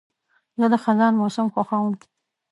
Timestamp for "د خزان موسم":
0.71-1.47